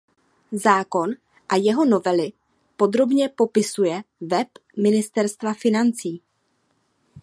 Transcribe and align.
Zákon 0.65 1.15
a 1.49 1.55
jeho 1.55 1.85
novely 1.85 2.33
podrobně 2.75 3.29
popisuje 3.29 4.03
web 4.21 4.47
Ministerstva 4.77 5.53
financí. 5.53 6.21